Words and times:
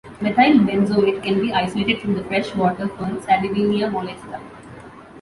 Methyl 0.19 0.57
benzoate 0.67 1.21
can 1.21 1.39
be 1.41 1.53
isolated 1.53 2.01
from 2.01 2.15
the 2.15 2.23
freshwater 2.23 2.87
fern 2.87 3.19
"Salvinia 3.21 3.87
molesta". 3.87 4.41